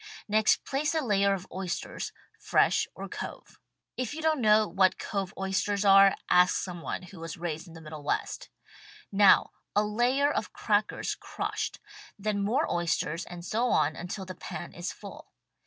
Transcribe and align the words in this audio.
Next 0.27 0.65
place 0.65 0.95
a 0.95 1.01
layer 1.01 1.31
of 1.35 1.45
oysters, 1.51 2.11
fresh 2.39 2.87
or 2.95 3.07
cove. 3.07 3.59
If 3.97 4.15
you 4.15 4.21
don't 4.23 4.41
know 4.41 4.67
what 4.67 4.97
cove 4.97 5.31
oysters 5.37 5.85
are 5.85 6.15
ask 6.27 6.55
some 6.55 6.81
one 6.81 7.03
who 7.03 7.19
was 7.19 7.37
raised 7.37 7.67
in 7.67 7.73
the 7.75 7.81
Middle 7.81 8.01
West. 8.03 8.49
Now 9.11 9.51
a 9.75 9.83
layer' 9.83 10.31
of 10.33 10.53
crackers 10.53 11.13
crushed; 11.13 11.79
then 12.17 12.41
more 12.41 12.67
oysters 12.67 13.25
and 13.25 13.45
so 13.45 13.67
on 13.67 13.95
until 13.95 14.25
the 14.25 14.33
pan 14.33 14.73
is 14.73 14.91
full. 14.91 15.33